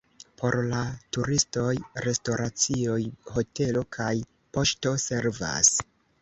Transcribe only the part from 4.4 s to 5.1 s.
poŝto